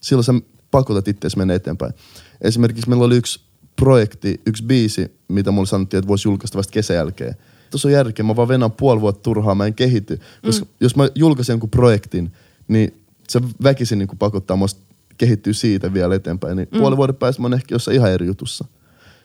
[0.00, 0.34] Silloin sä
[0.70, 1.92] pakotat itseäsi mennä eteenpäin.
[2.40, 3.40] Esimerkiksi meillä oli yksi
[3.76, 7.36] projekti, yksi biisi, mitä mulle sanottiin, että voisi julkaista vasta kesän jälkeen
[7.70, 10.20] tuossa on järkeä, mä vaan venän puoli vuotta turhaa, mä en kehity.
[10.44, 10.70] Koska mm.
[10.80, 12.32] jos mä julkaisen jonkun projektin,
[12.68, 14.80] niin se väkisin niin pakottaa musta
[15.18, 16.56] kehittyä siitä vielä eteenpäin.
[16.56, 16.78] Niin mm.
[16.78, 18.64] puoli vuoden päästä mä oon ehkä jossain ihan eri jutussa.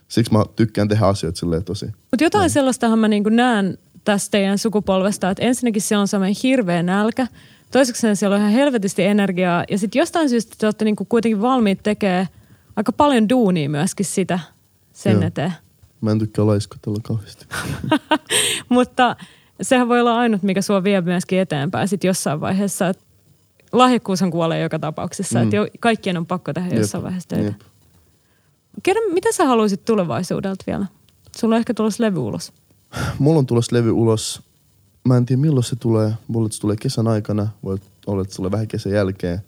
[0.08, 1.86] Siksi mä tykkään tehdä asioita silleen tosi.
[1.86, 2.54] Mutta jotain mm.
[2.54, 7.27] sellaistahan mä niin näen tästä teidän sukupolvesta, että ensinnäkin se on semmoinen hirveä nälkä.
[7.71, 9.63] Toiseksi siellä on ihan helvetisti energiaa.
[9.69, 12.27] Ja sitten jostain syystä te olette niin kuitenkin valmiit tekemään
[12.75, 14.39] aika paljon duunia myöskin sitä
[14.93, 15.23] sen Joo.
[15.23, 15.54] eteen.
[16.02, 17.46] Mä en tykkää laiskotella kauheasti.
[18.70, 19.16] Mutta
[19.62, 22.88] sehän voi olla ainut, mikä sua vie myöskin eteenpäin sit jossain vaiheessa.
[22.88, 23.00] Et
[23.72, 25.44] lahjakkuushan kuolee joka tapauksessa, mm.
[25.44, 27.04] että jo, kaikkien on pakko tehdä jossain Jep.
[27.04, 27.48] vaiheessa töitä.
[27.48, 27.62] Jep.
[28.84, 30.86] Kerro, mitä sä haluaisit tulevaisuudelta vielä?
[31.38, 32.54] Sulla on ehkä tulossa levy ulos.
[33.20, 34.42] Mulla on tulossa levy ulos.
[35.04, 36.08] Mä en tiedä milloin se tulee.
[36.08, 37.48] Että se tulee kesän aikana.
[37.64, 39.40] Voi olla, että se tulee vähän kesän jälkeen.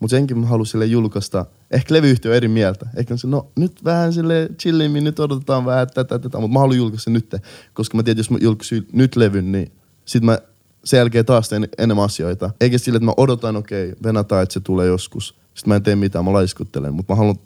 [0.00, 1.46] Mutta senkin mä haluan sille julkaista.
[1.72, 2.86] Ehkä levyyhtiö on eri mieltä.
[2.96, 6.38] Ehkä se, no nyt vähän sille chillimmin, nyt odotetaan vähän tätä, tätä.
[6.38, 7.36] Mutta mä haluan julkaista sen nyt.
[7.74, 9.72] Koska mä tiedän, jos mä julkaisin nyt levyn, niin
[10.04, 10.38] sit mä
[10.84, 12.50] sen jälkeen taas teen enemmän asioita.
[12.60, 15.28] Eikä sille, että mä odotan, okei, okay, venataan, että se tulee joskus.
[15.28, 16.94] Sitten mä en tee mitään, mä laiskuttelen.
[16.94, 17.36] Mutta mä haluan,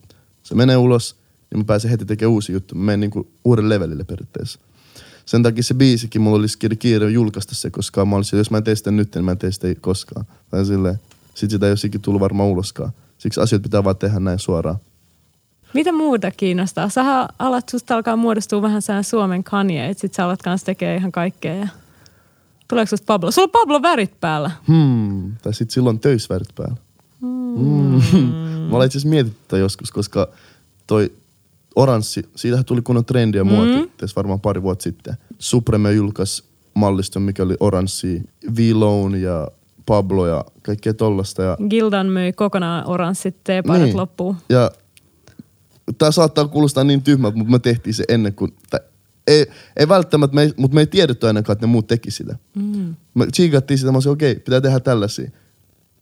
[0.43, 1.17] se menee ulos,
[1.51, 2.75] niin mä pääsen heti tekemään uusi juttu.
[2.75, 4.59] Mä menen niinku uuden levelille periaatteessa.
[5.27, 8.65] Sen takia se biisikin, mulla olisi kiire julkaista se, koska mä olisin, jos mä en
[8.65, 10.27] tee sitä nyt, niin mä en tee sitä koskaan.
[10.51, 11.01] Tai silleen,
[11.37, 12.93] sit sitä ei ole tullut varmaan uloskaan.
[13.19, 14.77] Siksi asiat pitää vaan tehdä näin suoraan.
[15.75, 16.89] Mitä muuta kiinnostaa?
[16.89, 20.97] Sä alat, susta alkaa muodostua vähän sään Suomen Kanye, että sit sä alat kanssa tekee
[20.97, 21.55] ihan kaikkea.
[21.55, 21.69] Ja...
[22.69, 23.31] Tuleeko susta Pablo?
[23.31, 24.51] Sulla on Pablo värit päällä.
[24.69, 25.37] Hmm.
[25.43, 26.77] Tai sit silloin töysvärit päällä.
[27.21, 28.01] Hmm.
[28.13, 28.33] hmm.
[28.71, 30.29] Mä olen itse asiassa mietitty joskus, koska
[30.87, 31.13] toi
[31.77, 33.91] oranssi, siitähän tuli kunnon trendi ja muoti, mm.
[33.97, 35.15] tässä varmaan pari vuotta sitten.
[35.39, 36.45] Supreme julkaisi
[36.75, 38.23] malliston, mikä oli oranssi,
[38.57, 38.59] v
[39.21, 39.49] ja
[39.87, 41.43] Pablo ja kaikkea tollasta.
[41.43, 41.57] Ja...
[41.71, 43.97] Gildan myi kokonaan oranssit teepaidat niin.
[43.97, 44.37] loppuun.
[44.49, 44.71] Ja
[45.99, 48.55] tämä saattaa kuulostaa niin tyhmältä, mutta me tehtiin se ennen kuin...
[48.71, 48.81] Tää,
[49.27, 49.47] ei,
[49.77, 52.37] ei välttämättä, me ei, mutta me ei tiedetty ainakaan, että ne muut teki sitä.
[52.55, 52.95] Mm.
[53.15, 55.31] Me tsiikattiin sitä, mä sanoin, okei, okay, pitää tehdä tällaisia.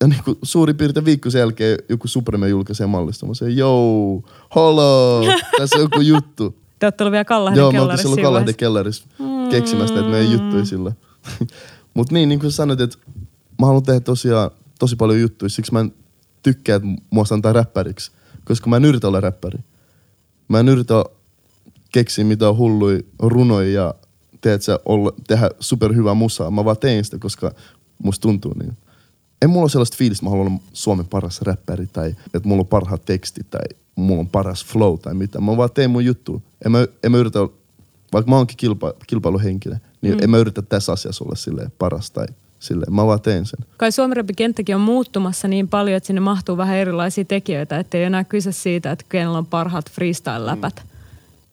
[0.00, 3.26] Ja niin kuin suurin piirtein viikko sen jälkeen joku Supreme julkaisee mallista.
[3.26, 4.22] Mä sanoin, joo,
[4.54, 5.24] holo,
[5.58, 6.56] tässä on joku juttu.
[6.78, 9.48] Te olette vielä Kallahden Joo, me oltiin Kallahden kellarissa mm.
[9.50, 10.92] keksimästä, että meidän juttuja sillä.
[11.94, 12.98] Mutta niin, niin kuin sanoit, että
[13.60, 15.92] mä haluan tehdä tosiaan tosi paljon juttuja, siksi mä en
[16.42, 18.12] tykkää, että mua sanotaan räppäriksi.
[18.44, 19.58] Koska mä en yritä olla räppäri.
[20.48, 21.04] Mä en yritä
[21.92, 23.94] keksiä mitään hullui runoja ja
[24.60, 26.50] sä, olla, tehdä superhyvää musaa.
[26.50, 27.52] Mä vaan tein sitä, koska
[28.02, 28.76] musta tuntuu niin.
[29.42, 32.60] En mulla ole sellaista fiilistä, että mä haluan olla Suomen paras räppäri tai että mulla
[32.60, 33.64] on parhaat tekstit tai
[33.96, 35.40] mulla on paras flow tai mitä.
[35.40, 36.42] Mä vaan teen mun juttu.
[36.64, 37.38] En mä, en mä yritä,
[38.12, 40.22] vaikka mä oonkin kilpa, kilpailuhenkilö, niin mm.
[40.22, 42.26] en mä yritä tässä asiassa olla silleen paras tai
[42.64, 43.66] Sille, mä vaan teen sen.
[43.76, 43.90] Kai
[44.36, 48.52] kenttäkin on muuttumassa niin paljon, että sinne mahtuu vähän erilaisia tekijöitä, että ei enää kyse
[48.52, 50.74] siitä, että kenellä on parhaat freestyle-läpät.
[50.76, 50.88] Mm.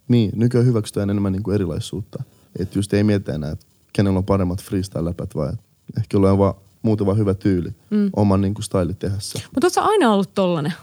[0.07, 2.23] Niin, nykyään hyväksytään enemmän niin kuin erilaisuutta.
[2.59, 5.59] Että just ei mietitä enää, että kenellä on paremmat freestyle-läpät, vaan
[5.97, 8.09] ehkä on vaan muuten vaan hyvä tyyli mm.
[8.15, 9.39] oman niin kuin style tehdä se.
[9.39, 10.73] Mutta ootko aina ollut tollanen?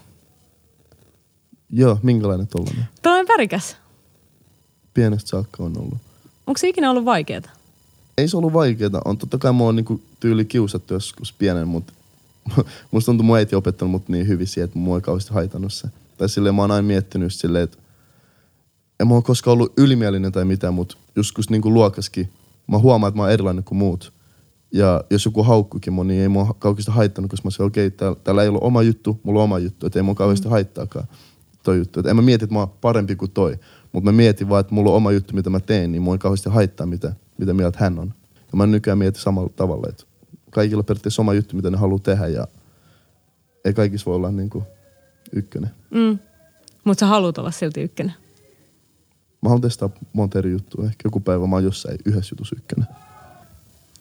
[1.71, 2.85] Joo, minkälainen tollanen?
[3.03, 3.77] Tollanen värikäs.
[4.95, 5.99] Pienestä saakka on ollut.
[6.47, 7.58] Onko se ikinä ollut vaikeaa?
[8.19, 9.03] Ei se ollut vaikeaa.
[9.05, 11.93] On totta kai mua on niinku tyyli kiusattu joskus pienen, mutta
[12.91, 15.89] musta tuntuu mun äiti opettanut mut niin hyvin siihen, että mua ei kauheasti haitannut se.
[16.19, 17.79] Tai silleen mä oon aina miettinyt silleen, että
[19.01, 22.31] en mä ole koskaan ollut ylimielinen tai mitään, mutta joskus niinku luokaskin
[22.67, 24.13] mä huomaan, että mä oon erilainen kuin muut.
[24.73, 27.97] Ja jos joku haukkukin mun, niin ei mua kauheasti haittanut, koska mä sanoin, okei, okay,
[27.97, 30.51] täällä, täällä ei ollut oma juttu, mulla on oma juttu, että ei mua kauheasti mm.
[30.51, 31.07] haittaakaan
[31.63, 32.01] toi juttu.
[32.01, 33.59] Et en mä mieti, että mä oon parempi kuin toi,
[33.93, 36.19] mutta mä mietin vaan, että mulla on oma juttu, mitä mä teen, niin mua ei
[36.19, 38.15] kauheasti haittaa, mitä, mitä mieltä hän on.
[38.35, 40.05] Ja mä nykyään mietin samalla tavalla, että
[40.51, 42.47] kaikilla on periaatteessa oma juttu, mitä ne haluaa tehdä ja
[43.65, 44.65] ei kaikissa voi olla niin kuin
[45.33, 45.71] ykkönen.
[45.91, 46.19] Mm.
[46.85, 48.15] Mutta sä haluat olla silti ykkönen.
[49.43, 50.85] Mä haluan testaa monta eri juttua.
[50.85, 52.89] Ehkä joku päivä mä oon jossain yhdessä jutussa ykkönen.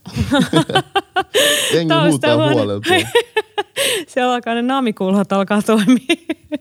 [1.73, 2.89] Jengi huutaa huolelta.
[4.07, 6.15] Siellä alkaa ne namikulhat alkaa toimia.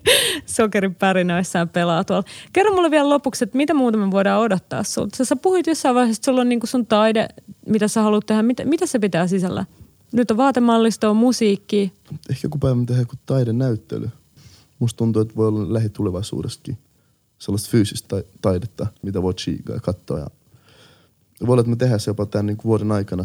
[0.47, 2.25] Sokerin pärinöissään pelaa tuolla.
[2.53, 5.25] Kerro mulle vielä lopuksi, että mitä muuta me voidaan odottaa sulta.
[5.25, 7.29] Sä puhuit jossain vaiheessa, että sulla on niinku sun taide,
[7.67, 8.43] mitä sä haluat tehdä.
[8.43, 9.65] Mitä, mitä se pitää sisällä?
[10.13, 11.93] Nyt on vaatemallistoa, musiikki.
[12.31, 14.11] Ehkä joku päivä me tehdään joku taidenäyttely.
[14.79, 16.79] Musta tuntuu, että voi olla lähitulevaisuudessakin
[17.39, 20.19] sellaista fyysistä taidetta, mitä voi chiigaa ja katsoa.
[20.19, 20.27] Ja
[21.47, 23.25] voi olla, että me tehdään se jopa tämän niin vuoden aikana.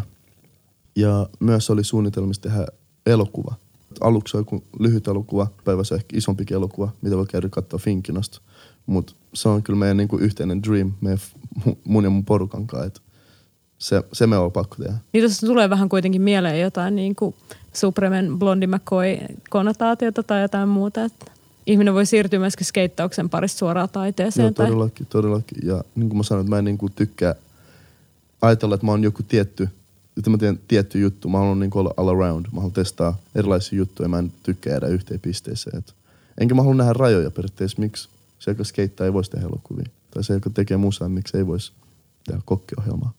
[0.95, 2.67] Ja myös oli suunnitelmissa tehdä
[3.06, 3.56] elokuva.
[4.01, 8.41] Aluksi on joku lyhyt elokuva, päivässä ehkä isompikin elokuva, mitä voi käydä katsoa Finkinosta.
[8.86, 11.19] Mutta se on kyllä meidän niin kuin yhteinen dream, meidän,
[11.84, 13.01] mun ja mun porukan kanssa.
[13.77, 14.97] se, se me on pakko tehdä.
[15.13, 17.36] Niin tuossa tulee vähän kuitenkin mieleen jotain niin kuin
[17.73, 19.17] Supremen Blondi McCoy
[19.49, 21.04] konnotaatiota tai jotain muuta.
[21.04, 21.32] Että
[21.65, 24.43] ihminen voi siirtyä myöskin skeittauksen parista suoraan taiteeseen.
[24.45, 25.12] Joo, todellakin, tai...
[25.12, 25.67] todellakin.
[25.67, 27.36] Ja niin kuin mä sanoin, että mä en niin kuin tykkää
[28.41, 29.69] ajatella, että mä oon joku tietty,
[30.17, 31.30] että mä teen tietty juttu.
[31.30, 32.45] Mä haluan niin olla all around.
[32.45, 34.10] Mä haluan testaa erilaisia juttuja.
[34.10, 35.78] Mä en tykkää jäädä yhteen pisteeseen.
[35.78, 35.93] Et
[36.38, 37.82] enkä mä halua nähdä rajoja periaatteessa.
[37.82, 39.86] Miksi se, joka skeittaa, ei voisi tehdä elokuvia.
[40.12, 41.71] Tai se, joka tekee musaa, miksi ei voisi
[42.28, 43.13] tehdä kokkiohjelmaa.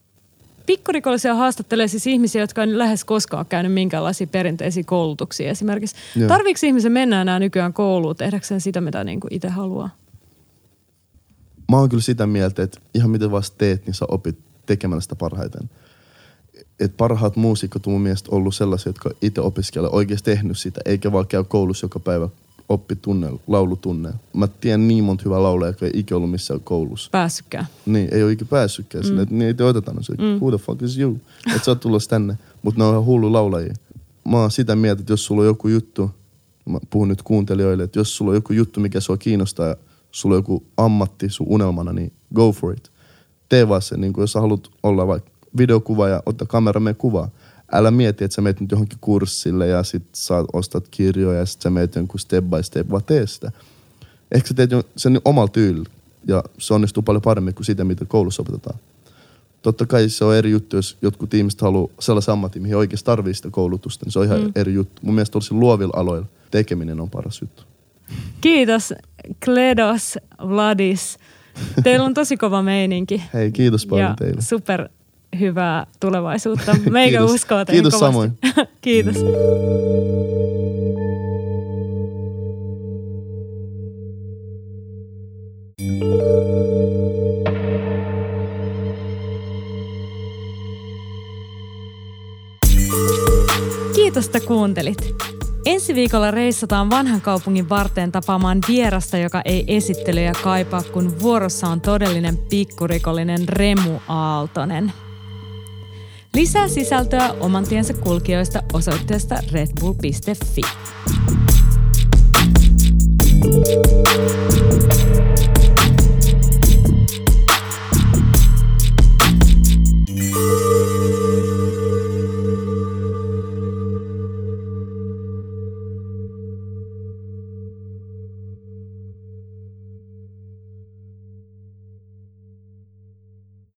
[0.66, 5.96] Pikkurikollisia haastattelee siis ihmisiä, jotka on lähes koskaan käynyt minkäänlaisia perinteisiä koulutuksia esimerkiksi.
[6.16, 6.28] Joo.
[6.28, 9.90] Tarviiko ihmisen mennä enää nykyään kouluun tehdäkseen sitä, mitä niin itse haluaa?
[11.70, 15.16] Mä oon kyllä sitä mieltä, että ihan miten vasta teet, niin sä opit tekemällä sitä
[15.16, 15.70] parhaiten.
[16.80, 21.12] Et parhaat muusikot on mun mielestä ollut sellaisia, jotka itse opiskelee oikeasti tehnyt sitä, eikä
[21.12, 22.28] vaan käy koulussa joka päivä
[22.68, 24.12] oppi tunne, laulutunne.
[24.32, 27.10] Mä tiedän niin monta hyvää laulaa, joka ei ikinä ollut missään koulussa.
[27.12, 27.66] Päässytkään.
[27.86, 29.04] Niin, ei ole ikinä päässytkään.
[29.04, 29.18] Mm.
[29.18, 30.04] Että niitä otetaan.
[30.04, 30.24] Se, mm.
[30.24, 31.20] who the fuck is you?
[31.46, 32.38] Että sä oot tulossa tänne.
[32.62, 33.74] Mutta ne on ihan hullu laulajia.
[34.28, 36.10] Mä oon sitä mieltä, että jos sulla on joku juttu,
[36.68, 39.76] mä puhun nyt kuuntelijoille, että jos sulla on joku juttu, mikä sua kiinnostaa ja
[40.10, 42.90] sulla on joku ammatti sun unelmana, niin go for it.
[43.48, 47.30] Tee vaan se, niin jos sä haluat olla vaikka videokuva ja ottaa kamera meidän kuvaa
[47.72, 51.62] älä mieti, että sä meet nyt johonkin kurssille ja sit sä ostat kirjoja ja sit
[51.62, 53.52] sä meet jonkun step by step, vaan tee sitä.
[54.32, 55.90] Ehkä sä teet sen omalla tyylillä
[56.26, 58.78] ja se onnistuu paljon paremmin kuin sitä, mitä koulussa opetetaan.
[59.62, 63.34] Totta kai se on eri juttu, jos jotkut ihmiset haluaa sellaisen ammatin, mihin oikeasti tarvii
[63.34, 64.52] sitä koulutusta, niin se on ihan mm.
[64.54, 65.02] eri juttu.
[65.02, 67.62] Mun mielestä tosi luovilla aloilla tekeminen on paras juttu.
[68.40, 68.94] Kiitos
[69.44, 71.18] Kledos, Vladis.
[71.82, 73.22] Teillä on tosi kova meininki.
[73.34, 74.42] Hei, kiitos paljon ja teille.
[74.42, 74.88] super
[75.40, 76.76] hyvää tulevaisuutta.
[76.90, 77.34] Meikä Kiitos.
[77.34, 78.12] uskoo teihin Kiitos kovasti.
[78.12, 78.38] samoin.
[78.80, 79.16] Kiitos.
[93.94, 95.14] Kiitos, että kuuntelit.
[95.66, 101.80] Ensi viikolla reissataan vanhan kaupungin varteen tapaamaan vierasta, joka ei esittelyjä kaipaa, kun vuorossa on
[101.80, 104.92] todellinen pikkurikollinen Remu Aaltonen.
[106.36, 110.62] Lisää sisältöä oman tiensä kulkijoista osoitteesta redbull.fi.
[113.42, 114.11] thank you